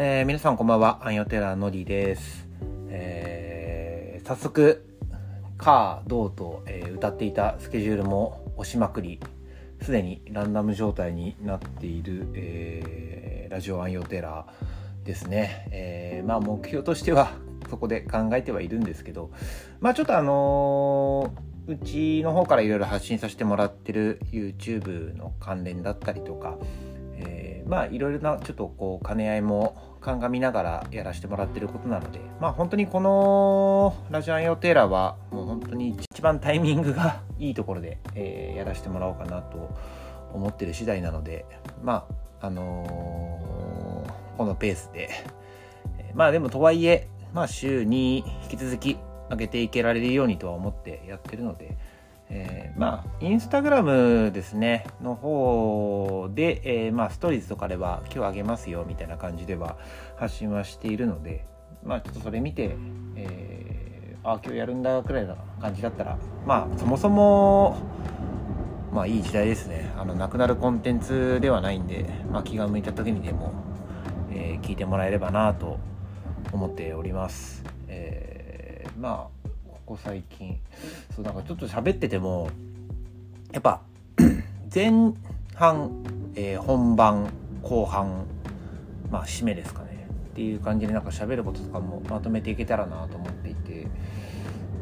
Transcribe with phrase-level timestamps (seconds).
[0.00, 2.46] えー、皆さんこんばんは、アンヨテラのりです。
[2.88, 4.86] えー、早速、
[5.56, 9.18] カー、ドーと、えー、歌っていたスケジュールも押しまくり、
[9.82, 14.46] すでにランダム状態になっている、えー、ラジオアンヨテラ
[15.02, 15.66] ですね。
[15.72, 17.32] えー、まあ目標としては
[17.68, 19.32] そこで考えてはいるんですけど、
[19.80, 21.34] まあちょっとあの、
[21.66, 26.56] うちの方からいろいろ発信させてもらってる YouTube の関連だったりとか、
[27.68, 39.70] まあいろいろなちょっとこう兼ね合いも鑑みながらやらせてもらってることなのでまあ本当にこのラジオアンヨテーラーはもう本当に一番タイミングがいいところで、えー、やらせてもらおうかなと
[40.32, 41.44] 思ってる次第なので
[41.82, 42.06] ま
[42.40, 45.10] ああのー、このペースで、
[46.14, 48.96] まあでもとはいえまあ週に引き続き
[49.28, 51.76] 上げていけられるようにとは思ってやってるので、
[52.30, 59.78] えー、まあインスタグラムですねの方で、えー、まあストーリーズとかでは今日あげますよみたいな感じでは
[60.16, 61.46] 発信はしているので
[61.84, 62.76] まあちょっとそれ見て、
[63.16, 67.78] えー、あ今日やるんだくらいな感じだったらまあそもそも
[68.92, 73.52] まあいい時代ですねあのなくなるコンテンツではないんで、まあ、気が向いた時にでも、
[74.30, 75.78] えー、聞いてもらえればなと
[76.52, 77.62] 思っております。
[77.88, 79.37] えー、まあ
[79.88, 80.58] ここ最近。
[81.16, 82.50] そうなんかちょっと喋ってても
[83.52, 83.80] やっぱ
[84.74, 84.92] 前
[85.54, 87.30] 半、えー、本番
[87.62, 88.26] 後半
[89.10, 90.06] まあ締めですかね。
[90.32, 93.86] っていう感じでなんか喋ることとかもまとめていけたらなと思っていて、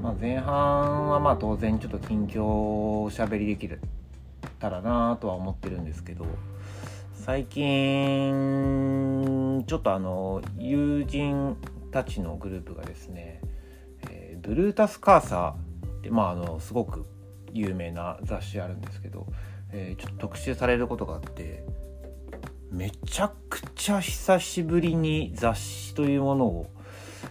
[0.02, 3.70] まあ、前半はまあ当然ちょっと近況を喋りでき
[4.58, 6.26] たらなとは思ってるんですけど。
[7.14, 7.64] 最近
[9.66, 11.56] ちょっとあの友人
[11.90, 13.40] たちのグループがですね
[14.46, 17.04] ブルータス・カーサーってまああのすごく
[17.52, 19.26] 有名な雑誌あるんですけど、
[19.72, 21.64] えー、ちょっと特集されることがあって
[22.70, 26.70] めちゃくちゃ久しぶりに雑誌というものを、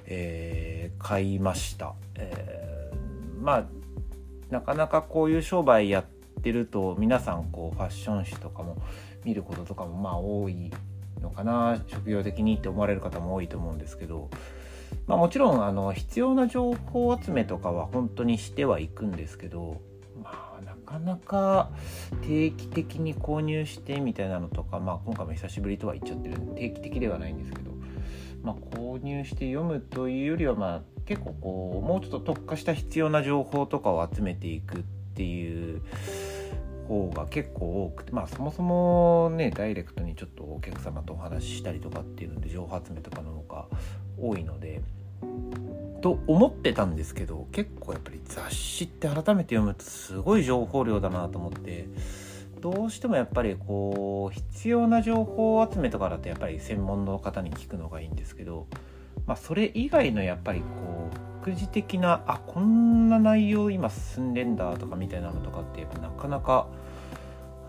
[0.08, 3.66] えー、買いました、えー、まあ
[4.50, 6.06] なかなかこういう商売やっ
[6.42, 8.76] てると皆さんこうファッション誌とかも
[9.24, 10.72] 見ることとかもまあ多い
[11.22, 14.30] のかな職業的にって思われる方も多いと思うんですけど
[15.08, 19.82] まあ、もちろんあの必要な情報集めとかは本当にしてはいくんですけど、
[20.24, 21.70] まあ、なかなか
[22.22, 27.72] 定期的に購入してみたいなのとか、まあ、今回も久しぶりとは言っちゃってるんで定期的ではないんですけど、
[28.42, 34.82] まあ、購入して読むというよりは、まあ、結構こうもうちょっと特化した必要な情報とかを集めていくっ
[35.16, 35.82] ていう
[36.88, 43.66] 方が結構多くてまあそもそもねダイレクトにちょっとお客様とお話ししたりとかっていうので情報集めとかの方が
[44.20, 44.82] 多いので
[46.02, 51.88] と思ってたんですけど結構やっぱり雑誌って改めて読むとすごい情報量だなと思って
[52.62, 58.68] どうしてもやっぱりこう必要な情報集めとかだとやっぱり専門の方に聞くのがいいんですけど、
[59.26, 66.68] まあ、それ以外のやっぱりこう副次的なあこんな内容今進んでんだとかみたいなのとかってやっぱなかなか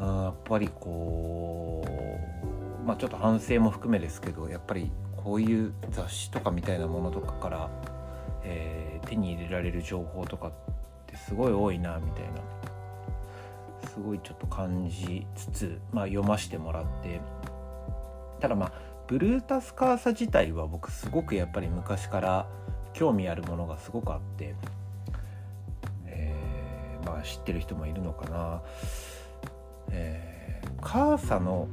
[0.01, 1.85] やっぱりこ
[2.83, 4.91] うまあちょっと反省も含めですけどやっぱり
[5.27, 7.71] こういう雑誌とかみたいなものとかから、
[8.45, 10.53] えー、手に入れられる情報とかっ
[11.05, 12.23] てすごい多いなみたい
[13.83, 17.21] なすごいちょっと感じつつ、まあ、読ませてもらって
[18.39, 18.73] ただまあ
[19.09, 22.47] ブルータスカーサ自体は僕すごくやっぱり昔から
[22.93, 24.55] 興味あるものがすごくあって、
[26.07, 28.63] えー、まあ知ってる人もいるのかな。
[29.91, 31.67] えー、カーサの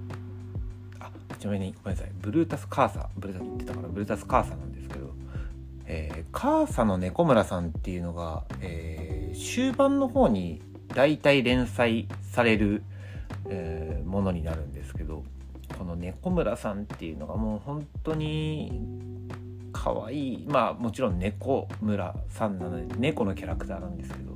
[1.44, 2.12] ちなみにごめんなさい。
[2.22, 5.14] ブルータスカーサブルータスってたからブルータスカーサなんですけど、
[5.86, 10.62] えー、カーサの猫村さんっていうのが、えー、終盤の方に
[10.96, 12.81] 大体連載される、
[13.50, 15.26] えー、ものになるんですけど
[15.78, 18.80] この猫村さんっていうのがもう本当に
[19.74, 24.31] 可愛いまあもちろん猫村さんなので猫のキャラクターなんですけど、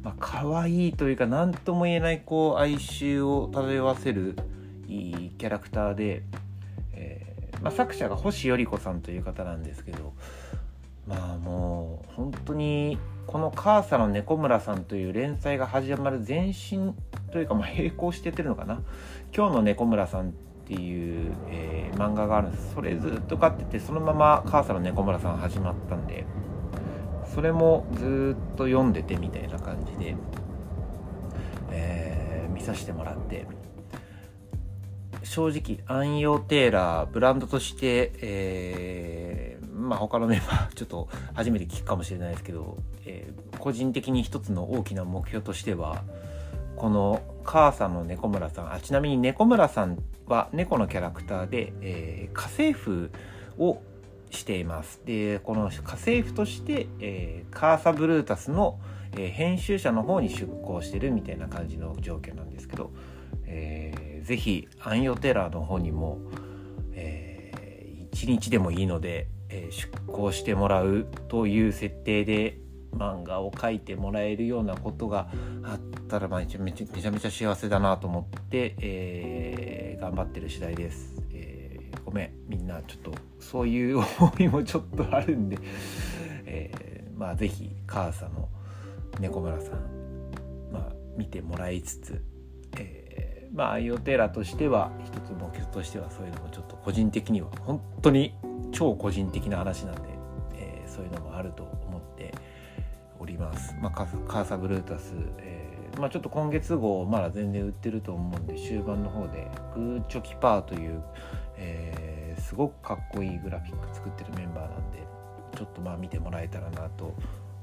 [0.00, 4.36] まあ可愛いというか何とも言えないこう哀愁を漂わせる
[4.86, 6.22] キャラクターで、
[6.92, 10.12] えー、まあ、作者が星より子さんという方なんですけど
[11.06, 16.94] まあもう本当にこの「カーサの猫村さん」という連載が始まる前身
[17.30, 18.80] というか、まあ、並行しててるのかな
[19.36, 20.32] 「今日の猫村さん」っ
[20.66, 22.74] ていう、えー、漫画があるんです。
[22.74, 26.24] それずっと買っててそのまま「カーサの猫村さん」始まったんで
[27.24, 30.16] それもずっと読んでてみたいな感じで、
[31.70, 33.65] えー、見させてもらって。
[35.26, 46.04] 正直アンヨーテーラーブランドとして、えー、まあ他のメンバー ちょっと初めて聞くかもしれないですけど、えー、個人的に一つの大きな目標としては
[46.76, 53.10] この母さんの猫村さんあちなみに猫村さんは猫のキャラクターで、えー、家政婦
[53.58, 53.80] を
[54.30, 55.00] しています。
[55.04, 58.78] でこの家政婦として、えー、カーサブルータスの、
[59.16, 62.92] えー、編集者の方に出向してるみたいな感じの状況なんですけど、
[63.44, 66.18] えー、ぜひアンヨテラーの方にも、
[66.92, 72.58] えー、1日でもいいので、えー、出向してもらうという設定で
[72.96, 75.28] 漫画を描いてもらえるようなことが
[75.62, 81.22] あったら、まあ、めちゃめちゃめちゃ幸せだなと思って、えー、頑張ってる次第です。
[81.32, 85.58] えー、ごめんみんなちょっとそういう思いもちょっとあるんで、
[86.46, 88.48] えー、まあ是非母さんの
[89.20, 92.22] 猫村さん、まあ、見てもらいつつ、
[92.76, 98.34] えー、まあアイオテラとしては一つ目標としてはそういうのもちょっと個人的には本当に
[98.72, 100.02] 超個人的な話なんで、
[100.54, 102.34] えー、そういうのもあると思って
[103.18, 103.74] おります。
[103.80, 111.02] まあ、カーサブルータス、えー、まあ、ちょっと今月号まだ全然売ってると思うんで終盤の方でグーチョキパーという、
[111.56, 115.06] え、すごくかっこいいグラフィック作ってるメンバーなんで
[115.56, 117.14] ちょっとまあ見てもらえたらなと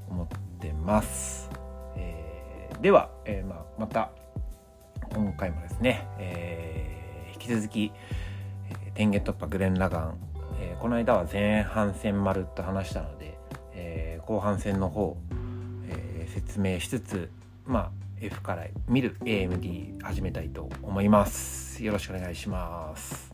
[0.08, 0.28] 思っ
[0.60, 1.50] てます。
[1.96, 4.10] えー、では、えまあ、また
[5.14, 7.92] 今回もですね、え引き続き
[8.94, 10.18] 「天元突破グレン・ラガン」
[10.60, 13.36] えー、この間は前半戦丸と話したので、
[13.74, 15.16] えー、後半戦の方、
[15.88, 17.30] えー、説明しつつ
[17.66, 17.90] まあ
[18.20, 23.33] F から見る AMD 始めたいと思いますよろしくお願いします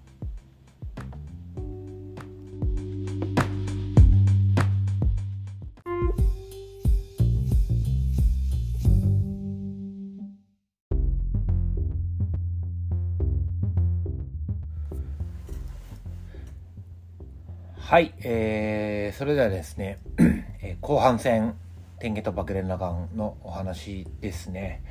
[17.90, 19.98] はい、えー、それではですね、
[20.62, 21.56] えー、後半戦、
[21.98, 24.84] 天元と爆連ラガンのお話ですね。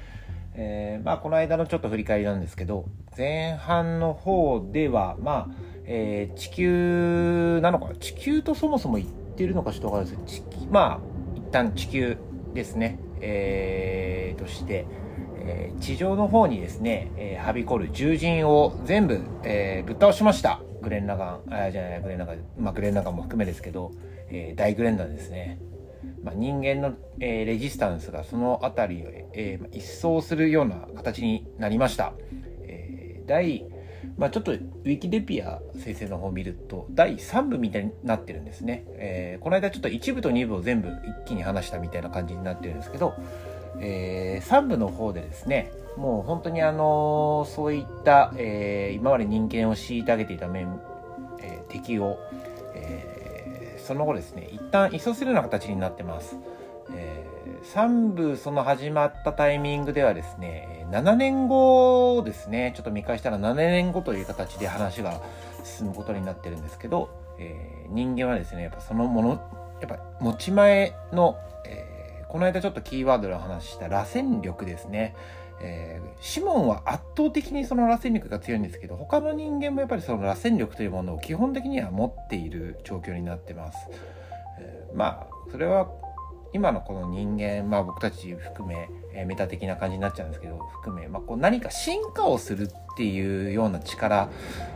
[0.54, 5.48] えー、まあ、この間のちょっと振り返りなんですけど、前半の方では、まあ、
[5.86, 7.96] えー、地球なのかな？
[7.96, 12.18] 地球とそもそも言ってるのかちょっとわかんないですけど、まあ、一旦地球
[12.54, 14.86] ですね、えー、として、
[15.38, 20.60] えー、地上の方にですね、えー、はびこる獣人を全部、えー、ぶっ倒しました。
[20.82, 23.92] グレン・ラガン、あじゃない、グレン・ラガン、まあ、グレン・ラガンも含めですけど、
[24.30, 25.60] えー、大グレンダーですね。
[26.24, 32.14] まあ、人間の、えー、レジスタンスがその辺りを、えー、一掃するような形になりました。
[32.62, 33.66] えー、第、
[34.18, 38.86] まあ、ちょっとウィキデピア先生の方を見ると、第3部みたいになってるんですね。
[38.98, 43.14] えー、この間ちょっと1部と2部を全部一気に話したみたいな感じになってるんですけど、
[43.80, 50.80] えー、3部の方でですね、もう本当にあのそういった、えー、今まで人間を虐げていた面、
[51.42, 52.18] えー、敵を、
[52.74, 56.38] えー、その後ですね一旦移送するような形になってます、
[56.94, 65.22] えー、3部その始まったタイミングではですね7年後ですねちょっと見返したら7年後という形で話が
[65.64, 69.30] 進むことになってるんですけど、えー、人間はですねやっぱそのもの
[69.82, 75.16] やっぱ持ち前の、えー、この間ちょっとキーワードで話した螺旋力ですね。
[75.62, 83.78] えー、シモンは圧倒的にその螺旋力が強いんですけど他の人間もやっぱりその螺旋力というものを基本的には持っている状況になってます、
[84.60, 85.90] えー、まあそれは
[86.52, 94.30] 今のこの人間、まあ、僕たち含め、えー、メタ的な感じになっちゃうんですけど含め、まあ、こう何か進化をするっていうような力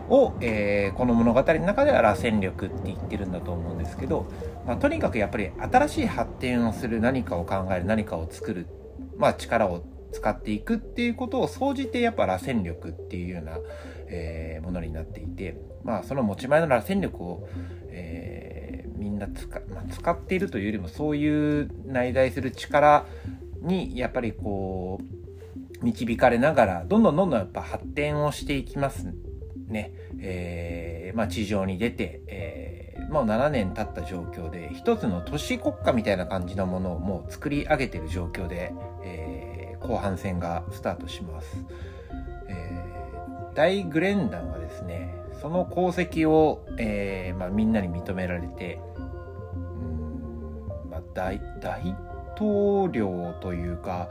[0.10, 4.28] を、えー、この物語の中では螺旋力って言ってるんだと思うんですけど、
[4.68, 8.68] まあ、とにかくやっぱり新しい発展をする何かを考える何かを作る、
[9.18, 13.58] まあ、力を使っていくっていうことを総じてやっぱ螺旋力っていうような、
[14.08, 17.48] えー、ものになっていて、まあ、その持ち前の螺旋力を、
[17.90, 23.06] えー、みんな使,、まあ、使っているというよりもそういう内在する力
[23.62, 29.14] にやっぱりこう導かれながらどんどんどんどんやっぱ発展をしていきます
[29.68, 29.92] ね。
[30.20, 39.33] えー、まあ、地上に出て、えー、もう7年経った状況で一つの都市国家みたいな感じのものをもう作り上げてる状況で、え
[39.84, 41.58] 後半戦がスタートします。
[42.48, 48.80] えー、大グレンダンはですね、その功績を、えーまあ、みんなに認められて、
[50.90, 51.96] まあ、大大
[52.36, 54.10] 統領というか、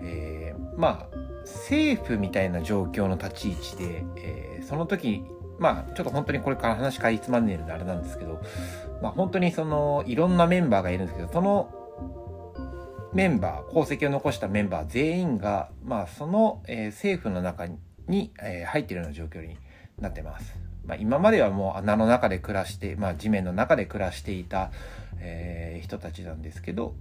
[0.00, 5.22] えー、まあ政府みたいな状況の立ち位置で、えー、その時
[5.58, 8.40] まあちょっと本当にこれから話かいつまんねえのであれなんですけど、
[9.00, 11.68] まあ本当にそのいろんなメンバーがいるんですけど、その
[13.14, 17.68] メンバー、功績を残したメンバー全員が、まあ、その、えー、政府の中
[18.08, 19.56] に、えー、入っているような状況に
[20.00, 20.52] なってます。
[20.84, 24.72] まあ、今まではもう穴の中で暮らして、まあ、地面の中で暮らしていた、
[25.20, 26.96] えー、人たちなんですけど、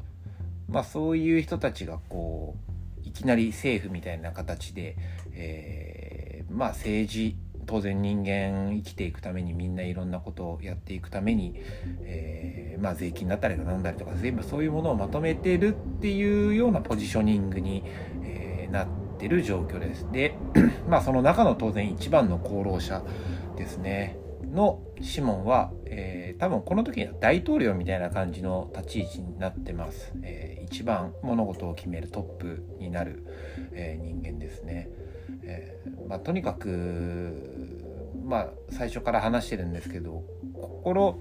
[0.70, 2.56] まあ、そういう人たちがこ
[3.04, 4.96] ういきなり政府みたいな形で、
[5.34, 11.56] えー、まあ、政治当然人間生きていくためにみんないろんなことをやっていくために、
[12.02, 17.84] えー、まあ、税金だったりとかなんだりとか全部そういうものをまとめてるっていうようなポジショニングに、
[18.24, 18.88] えー、なっ
[19.20, 20.08] てる状況です。
[20.12, 20.36] で
[20.88, 23.04] まあその中の当然一番の功労者
[23.58, 24.18] ですね
[24.54, 33.26] のシモンは、えー、多分この時には大統領みたいな感じの立ち位置になってます、えー、一番物事を決めるトップになる、
[33.72, 34.90] えー、人間ですね。
[35.46, 35.78] え、
[36.08, 37.53] まあ、とにかく、
[38.24, 41.20] まあ、最初から話してるんですけど心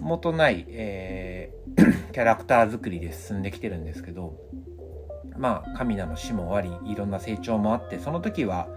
[0.00, 4.38] もとない、えー、 キャラクター作りで進んできてるんですけど
[5.36, 8.68] まあ神名の死もありいろんな成長もあってその時は、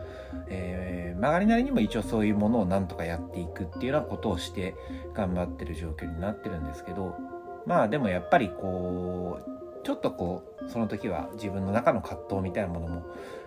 [0.48, 4.76] えー、曲がりなりにも一応そういうものをなんとかやっていくっていうようなことをして
[5.14, 7.16] 頑張ってる状況になってるんですけど
[7.66, 13.04] まあでもやっぱりこうちょっとこうその時は自分の中の葛藤みたいなものも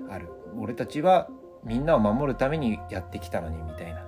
[0.08, 0.28] ある。
[0.58, 1.28] 俺たちは
[1.64, 4.04] みんなを守るためにやってきたのにみたいな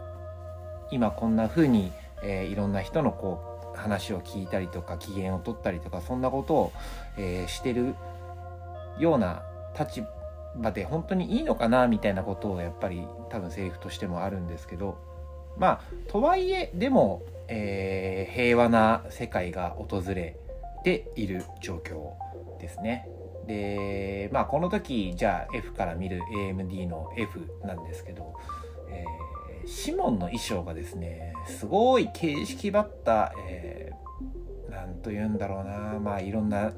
[0.90, 1.92] 今こんな風に、
[2.22, 6.72] えー、いろんな人のこう話を聞いたりとか機嫌を取ったりとかそんなことを、
[7.16, 7.94] えー、してる
[8.98, 9.42] ような
[9.78, 10.04] 立
[10.56, 14.98] 場で本当にいいのかなみたいなことをやっぱり多分セリフとしてもあるんですけど
[15.56, 15.80] まあ
[16.10, 20.36] とはいえでも、えー、平和な世界が訪れ
[20.84, 22.12] ている状況
[22.60, 23.08] ですね。
[23.46, 28.34] で、まあこの時じゃあ F から見る AMD の F なんですけど、
[28.88, 36.72] えー、シモンの衣装がですね、すごい形式ばった、えー、なんと言うんだろうな、まあいろんな、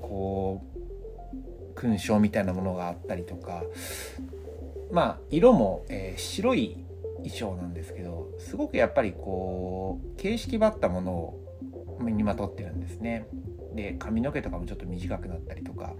[0.00, 3.62] こう、勲章みたいなものがあったりとか、
[4.92, 6.76] まあ色も、えー、白い
[7.22, 13.26] 衣装なんですけどすごくやっぱりこう形式ばったものを身にまとってるんですね。
[13.74, 15.94] で髪の毛とかもちょっと短くなったりとか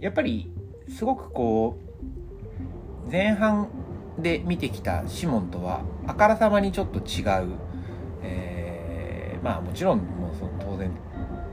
[0.00, 0.50] やっぱり
[0.88, 1.78] すごくこ
[3.06, 3.68] う前半
[4.18, 7.58] で見てきたシモンとはあからさまにちょっと違う、
[8.22, 10.90] えー、まあもちろんもうその当然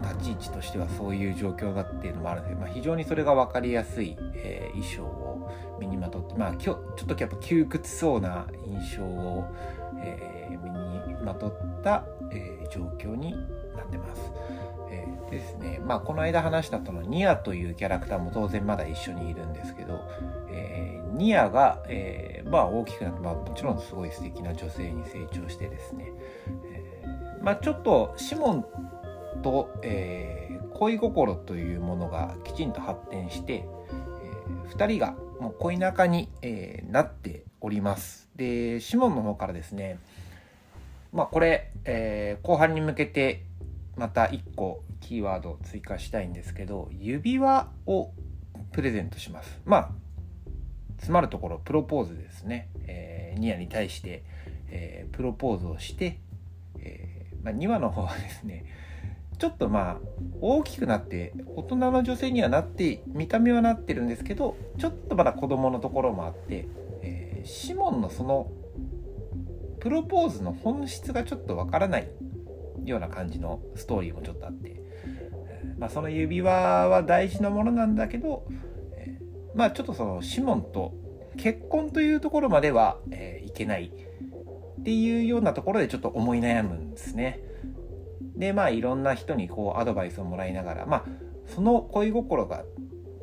[0.02, 9.46] 立ち位置としてはそういう状況だっていうのもあるので、まあ、非常にそれが分かりやすい、えー、衣装を身にまとってまあ今日ちょっとやっぱ窮屈そうな印象を、
[10.00, 13.32] えー、身にまとった、えー、状況に
[13.76, 14.32] なってます。
[15.32, 20.00] ですね、まあこの間話したそのニアというキャラクターも当然まだ一緒にいるんですけど、
[20.50, 26.12] えー、ニアが、えー、まあ大きくなって、まあもちろんすごい素敵な女性に成長してですね、
[26.72, 28.66] えー、まあちょっとシモン
[29.42, 38.30] と、えー、恋心というものがきちんと発展して、えー、2人がもう恋仲に、えー、なっております。
[38.36, 40.00] で、シモンの方からですね、
[41.12, 43.44] まあこれ、えー、後半に向けて
[43.98, 48.12] また1個キーワードを追加したいんですけど、指輪を
[48.72, 49.62] プレゼントします。
[49.66, 49.90] まあ、
[50.98, 52.70] つまるところプロポーズですね。
[52.88, 54.24] えー、ニアに対して、
[54.70, 56.20] えー、プロポーズをして、
[56.80, 58.66] えーまあ、2話の方はですね、
[59.38, 59.98] ちょっとまあ
[60.42, 66.68] 大きくなって大人の女性にはなって見た目はなってるんですけどちょっとまだ子供のところもあって、
[67.02, 68.50] えー、シモンのその
[69.80, 72.10] プロポーズの本質がちょっとわからない
[72.92, 74.82] ような感じのストーリーもちょっとあって、
[75.78, 76.52] まあ、その指輪
[76.88, 78.48] は大事なものなんだけど、
[78.98, 79.20] え、
[79.54, 80.94] まあちょっとそのシモンと
[81.38, 83.92] 結婚というところまでは、えいけない
[84.80, 87.42] っていうようなところでちょっと思い悩むんですね。
[88.36, 91.06] でまあいろんな人にこうアドバイスをもらいながらまあ
[91.48, 92.64] その恋心が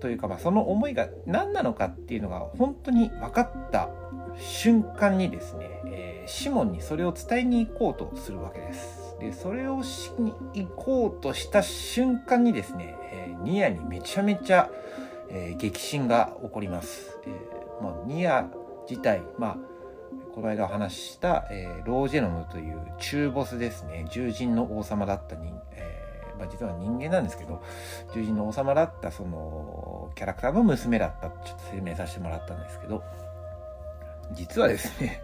[0.01, 3.89] というか、まあ、その思いが何なのかっていうのが本当に分かった
[4.37, 9.02] 瞬間にですね、えー、シモンにそれを伝えに行こうとするわけです。
[9.23, 14.69] でそれをしに行こうとした瞬間にですね、えー、ニアにめちゃめちゃ、
[15.29, 17.19] えー、激震が起こります。
[17.25, 17.31] え
[17.81, 18.49] まあ、ニア
[18.91, 19.57] 自体、まあ
[20.35, 27.63] この間お話しした、えー、ロージェノムという中ボスですね獣人の王様だった人、えーまあ、実は人間なんですけど
[28.09, 33.05] 獣人の王様だったそのキャラクターの娘だったちょっと説明させてもらったんですけど
[34.33, 35.23] 実はですね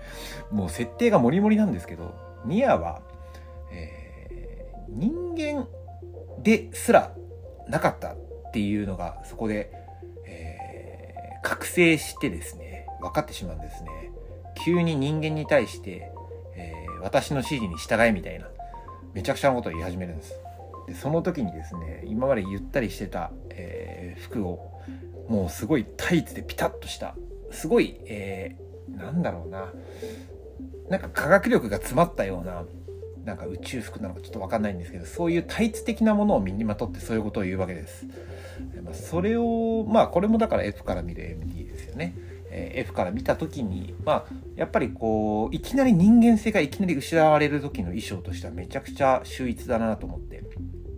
[0.50, 2.14] もう設定がモリモリなんですけど
[2.44, 3.00] ニアは、
[3.72, 5.66] えー、人間
[6.42, 7.14] ですら
[7.68, 8.16] なかったっ
[8.52, 9.70] ていうのがそこで、
[10.26, 14.08] えー、覚醒してですね分かってしまうんですね
[14.64, 16.10] 急に人間に対して、
[16.56, 18.46] えー、私の指示に従えみたいな、
[19.14, 20.34] めちゃくちゃなことを言い始めるんです。
[20.86, 24.72] で、その時にですね、今までゆったりしてた、えー、服を、
[25.28, 27.14] もうすごいタイツでピタッとした、
[27.50, 29.72] すごい、えー、なんだろうな、
[30.88, 32.64] なんか科学力が詰まったような、
[33.28, 38.06] なんか宇宙服なのかちょっとわかんないんですけど、そういうタイツ的なものを身にまとってそういうことを言うわけです。
[38.82, 42.14] まあ、それを、まあこれもだから F から見る MD ですよね。
[42.50, 44.24] えー、F から見た時にまあ
[44.56, 50.42] やっぱりこういきなり人間性がいきなり失われる時の衣装としてはめちゃくちゃ秀逸だなと思って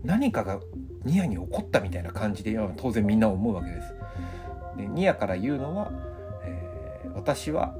[0.05, 0.61] 何かが
[1.05, 3.95] ニアに起こったみたいな感じで当然みんな思うわけです。
[4.77, 5.91] でニアから言うのは、
[6.45, 7.75] えー、私は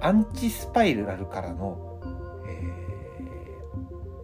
[0.00, 1.87] アンチスパイラルからの、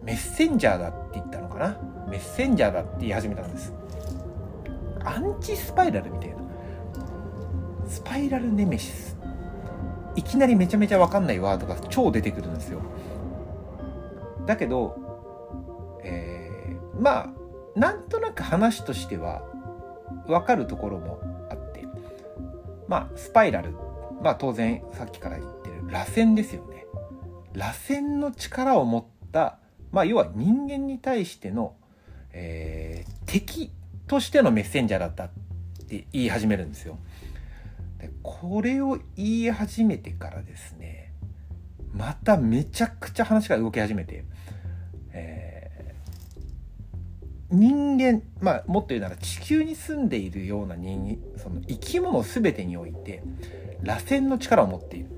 [0.05, 1.77] メッセンジャーだって言ったのかな？
[2.07, 3.73] メッセンジャーだって言い始めたんです。
[5.03, 6.35] アンチスパイラルみたいな。
[7.87, 9.17] スパイラルネメシス。
[10.15, 12.81] いきなりめちゃめちゃわかんないワードが超出てくるんですよ。
[14.45, 14.95] だけど、
[16.03, 17.29] えー、まあ、
[17.75, 19.41] なんとなく話としては
[20.27, 21.19] わかるところも
[21.49, 21.85] あって、
[22.87, 23.73] まあ、スパイラル。
[24.21, 26.85] まあ当然さっきから言ってる螺旋ですよね。
[27.53, 29.59] 螺旋の力を持った、
[29.95, 31.73] まあ要は人間に対しての、
[32.33, 33.71] えー、敵
[34.07, 35.29] としてのメッセンジャーだったっ
[35.87, 36.97] て言い始めるんですよ。
[37.97, 41.13] でこれを言い始めてからですね
[41.93, 44.25] まためちゃくちゃ話が動き始めて、
[45.13, 53.23] えー、人間まあもっと言うなら地球に住んでいるような人間その生き物全てにおいて
[53.81, 55.14] 螺旋の力を持っている。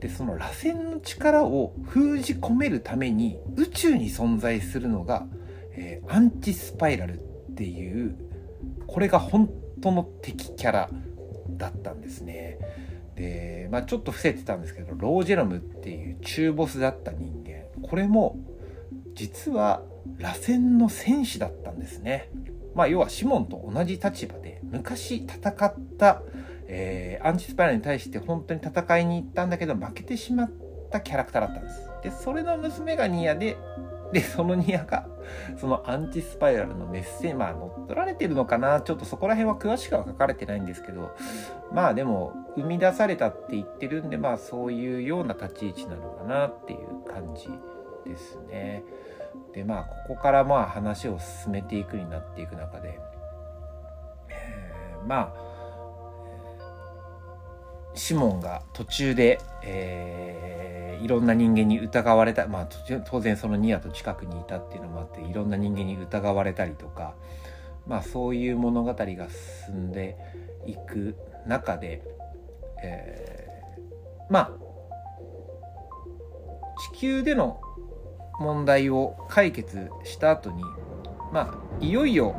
[0.00, 5.26] でその螺旋の力を封じ込めるために宇宙に存在するのが、
[5.72, 8.16] えー、アンチスパイラルっていう
[8.86, 9.50] これが本
[9.82, 10.90] 当の敵キャラ
[11.50, 12.58] だったんですね。
[13.14, 18.38] で、まあ、ちょっと伏せてたんですけどロージェロムっていう中ボスだった人間これも
[19.14, 19.82] 実は
[20.18, 22.30] 螺旋の戦士だったんですね。
[22.74, 26.22] まあ、要はシモンと同じ立場で昔戦った、
[26.72, 30.50] えー、アンチスパイラーに対して本当に戦いに行ったんだけど負けてしまっ
[30.90, 31.90] たキャラクターだったんです。
[32.02, 33.56] でそれの娘がニアで
[34.12, 35.06] で、そのニアが、
[35.56, 38.80] そのアンチスパイラルのメッセージ、まあ乗っ取られてるのかな？
[38.80, 41.14] ちょっとそこら辺は詳しくは書かれてないんですけど、
[41.72, 47.48] まあでも、生み出されたって言ってるんで、まあそういうような立ち位置なのかなっていう感じ
[48.04, 48.82] ですね。
[49.52, 52.98] で、まあここからまあ話を進めていくになっていく中で、
[54.28, 55.49] えー、まあ、
[57.94, 62.68] シモンが途中で、えー、いろんな人間に疑われた、まあ、
[63.04, 67.14] 当然そのニアと近くにいたっていうのもあっていろんな人間に疑われたりとか、
[67.86, 69.06] まあ、そういう物語が
[69.66, 70.16] 進んで
[70.66, 72.02] いく中で、
[72.82, 74.50] えー、まあ
[76.94, 77.60] 地球での
[78.38, 80.62] 問題を解決した後に
[81.32, 82.34] まあいよいよ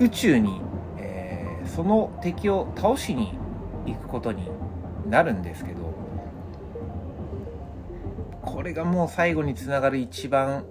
[0.00, 0.60] 宇宙に、
[0.96, 3.38] えー、その敵を倒しに
[3.86, 4.48] 行くことに
[5.08, 5.94] なるんですけど
[8.42, 10.64] これがもう最後につながる一番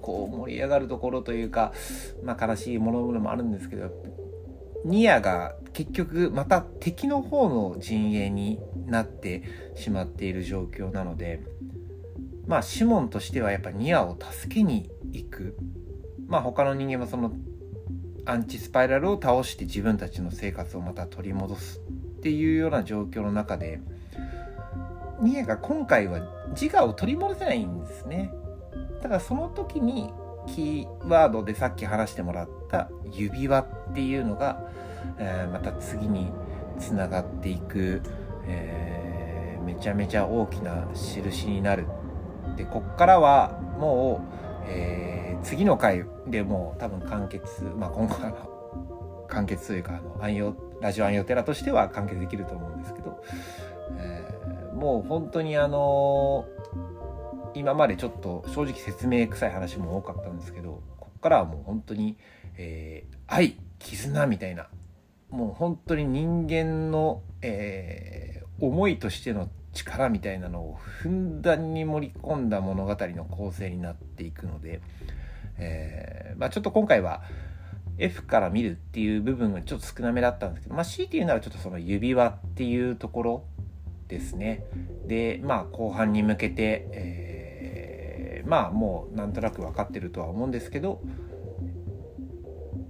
[0.00, 1.72] こう盛り上がるところというか、
[2.22, 3.90] まあ、悲しいものもあるんですけど
[4.84, 9.42] ニアが結局また敵の方の陣営になって
[9.74, 11.42] しまっている状況なので
[12.46, 15.56] まあシモンとしてはやっぱニアを助けに行く。
[16.26, 17.32] まあ他の人間もその
[18.26, 21.80] アンチスパイラルを倒して自分たちの生活をまた取り戻す。
[22.24, 23.80] っていうような状況の中で
[25.20, 26.20] ニエが今回は
[26.58, 28.32] 自我を取り戻せないんですね。
[29.02, 30.10] だからその時に
[30.46, 34.66] キーワードでさっき話してもらった指輪っていうのが、
[35.18, 36.32] えー、また次に
[36.78, 38.00] つながっていく、
[38.46, 41.86] えー、めちゃめちゃ大きな印になる。
[42.56, 48.53] でこっからはもう、えー、次の回でもう多分完結まあ今後は
[49.28, 53.22] 完結というかあの暗用ラジオ暗用テラとしては完結できると思うんですけど、
[53.98, 56.46] えー、もう本当にあの、
[57.54, 62.16] 今までちょっと正直説明臭い話も多かったんですけどこっからはもう本当に、
[62.56, 64.68] えー、愛絆みたいな
[65.30, 74.80] もう本当に人間の、えー、思いとしての力みたいなのをふんだんに盛り込んだ物語の構成になっていくので、
[75.58, 77.22] えーまあ、ちょっと今回は
[77.98, 83.44] F から見るっていう部分がちょっと少なめだったんですけど、まあ、強いて言うならちょっとその指輪っていうところ
[84.08, 84.64] ですね。
[85.06, 91.00] で、まあ後半に向けて、えー、まあもうなんとなく分かってるとは思うんですけど、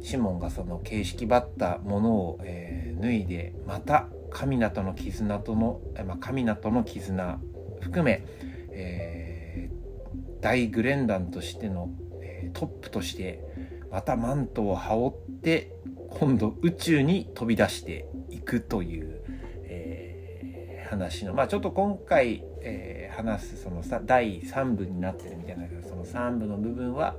[0.02, 7.38] シモンがその形式ばったものを、えー、脱いで、また神名との絆との、まあ、神名との絆
[7.80, 8.24] 含め、
[8.70, 11.88] えー、大グレンダンとしての、
[12.20, 13.53] えー、トップとして、
[13.94, 15.70] またマントを羽織って
[16.18, 19.20] 今度宇宙に飛び出していくという、
[19.66, 27.14] えー、話のまあちょっと今回、えー、話すそのさ第3部になってるみたいなその3部の部分は、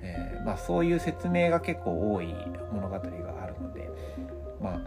[0.00, 2.34] えー、まあ、そういう説明が結構多い
[2.72, 3.88] 物語があるので
[4.60, 4.80] まあ、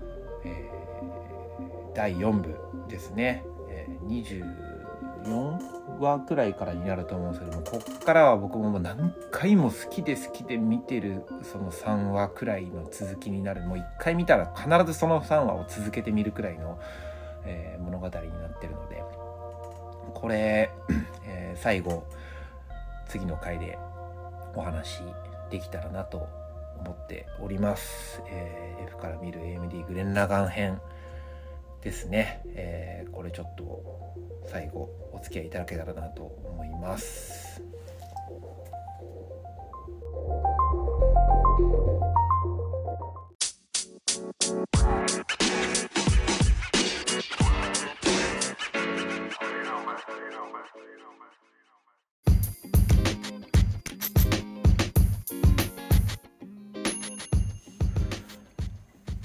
[0.44, 0.70] え
[1.96, 2.54] 第4部
[2.90, 4.08] ですね、えー、
[5.26, 16.80] 4話くらいからになると思うんですけどもこっからは僕ももう何回も好きで好きで見てるその3話くらいの続きになるもう1回見たら必ずその3話を続けてみるくらいの、
[17.46, 19.04] えー、物語になってるので
[20.14, 20.72] これ、
[21.26, 22.04] えー、最後
[23.08, 23.78] 次の回で
[24.56, 25.02] お話
[25.50, 26.28] できたらなと
[26.80, 28.22] 思っております。
[28.28, 30.82] えー、F から見る AMD グレン・ラガン編
[31.82, 32.42] ですね。
[32.56, 33.84] えー、これちょっと
[34.48, 37.62] 最後お付き合いいただけたらなと思います。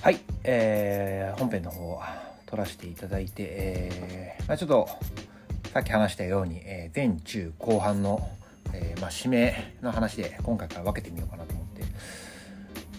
[0.03, 2.24] はい、えー、本編の方は
[2.55, 4.88] 撮らせていただいて、えーまあ、ちょっと
[5.73, 8.31] さっき話したように、えー、前中後半の、
[8.73, 11.83] えーまあ、指名の話で今回から分けてみようかなと思って、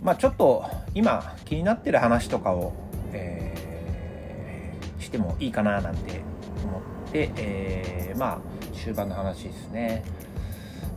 [0.03, 2.73] まあ、ちょっと今気になってる話とかを、
[3.13, 6.19] え、してもいいかななんて
[6.65, 8.39] 思って、え、まあ
[8.75, 10.03] 終盤の話ですね。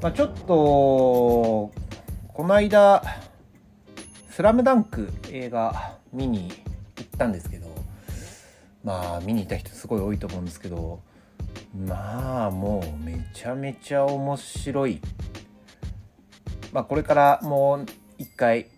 [0.02, 1.72] まあ、ちょっとこ
[2.38, 3.04] の間
[4.30, 6.50] 「スラムダンク映画見に
[6.96, 7.47] 行ったんですけど
[8.88, 11.02] まあ見に行った人すごい多いと思うんですけど
[11.76, 15.02] まあもうめちゃめちゃ面白い
[16.72, 18.68] まあこれからもう一回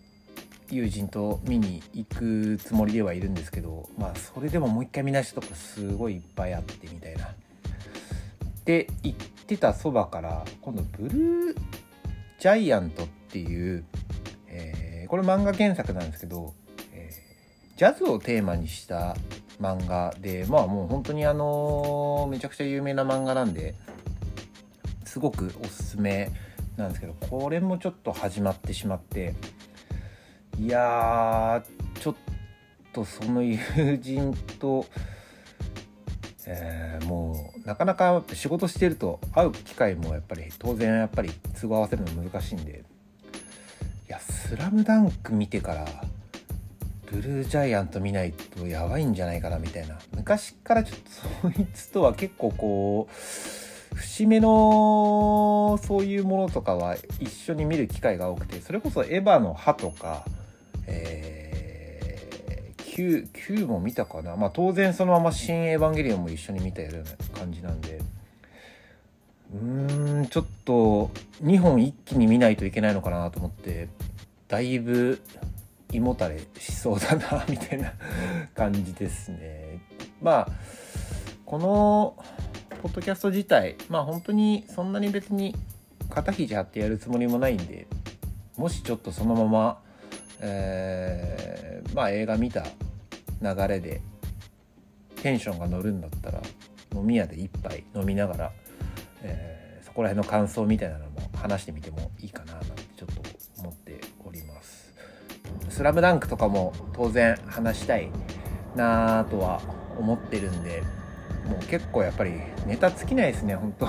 [0.69, 7.29] 友人と見に行くつもりではいるんですけどまあそれでももう一回見直しとかすごいいっぱいあってみたいな。
[8.65, 11.61] で言ってたそばから今度ブルー
[12.41, 13.85] ジャイアントっていう、
[14.49, 16.53] えー、これ漫画原作なんですけど
[17.81, 19.17] ジャズをテーマにした
[19.61, 23.75] 漫画でまあもう本当にあのめちゃくちゃ有名な漫画なんで
[25.05, 26.31] すごくおすすめ
[26.77, 29.35] なんですけどこれもちょっと始まってしまって
[30.59, 31.63] いや
[32.01, 32.15] ちょっ
[32.93, 33.59] とその友
[34.01, 34.87] 人と、
[36.47, 42.85] えー、もうなかなか仕事してると会う機会もやっぱり当然やっぱり都合合わせるの難しいんで
[44.09, 45.87] いや「スラムダンク見てから
[47.11, 49.99] ブルージャイアント見ないとやばいんじゃないかなみたいな。
[50.15, 50.99] 昔からちょっ
[51.43, 60.25] とそいつとは結構こう節目のそういうものとかは一緒に見る機会が多くてそれこそエヴァの歯とか、
[60.87, 64.37] えー、Q, Q も見たかな。
[64.37, 68.01] まあ当然そのまま「新エヴァンゲリオン」も一緒に見たような感じなんで。
[69.53, 71.11] うーんちょっと
[71.43, 73.89] 2本一気に見ないといけないのかなと思って
[74.47, 75.21] だいぶ
[75.93, 77.93] 胃もたれしそうだなみたいな
[78.55, 79.81] 感じですね。
[80.23, 80.49] まあ
[81.45, 82.17] この
[82.83, 85.55] ポッドキャスト自体まあ本当にそんなに別に
[86.09, 87.87] 肩肘張ってやるつもりもないんで
[88.57, 89.79] もしちょっとそのまま、
[90.41, 92.65] えー、まあ映画見た
[93.43, 94.01] 流れで
[95.17, 96.41] テンションが乗るんだったら
[96.95, 98.53] 飲み屋で一杯飲みながら、
[99.23, 102.63] えー、そこら辺の感想みたいなのも話してみてもいいかななん
[105.81, 108.11] スラムダンクとかも当然話したい
[108.77, 109.63] なとは
[109.99, 110.83] 思ってるんで、
[111.49, 112.33] もう結構やっぱり
[112.67, 113.89] ネタ尽きないですね、本当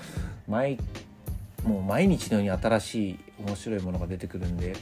[0.48, 0.78] 毎、
[1.62, 4.76] もう毎日のように新しい面白いものが出てくるんで、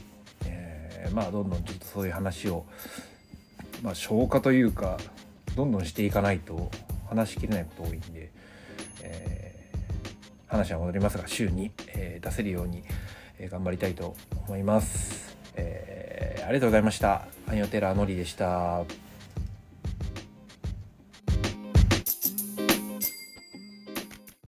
[0.45, 2.63] えー、まあどんどんちょっとそういう話を、
[3.83, 4.95] まあ消化というか、
[5.57, 6.71] どんどんしていかないと
[7.09, 8.31] 話しきれないこと多いんで、
[9.03, 12.85] えー、話は戻りますが週に、えー、出せるように、
[13.39, 14.15] え頑張りたいと
[14.47, 15.35] 思います。
[15.57, 17.27] えー、ありがとうございました。
[17.47, 18.83] アニオテラーのりでした。